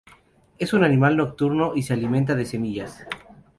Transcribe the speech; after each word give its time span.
Es 0.57 0.73
un 0.73 0.83
animal 0.83 1.15
nocturno, 1.15 1.75
y 1.75 1.83
se 1.83 1.93
alimenta 1.93 2.33
de 2.33 2.47
semillas. 2.47 3.05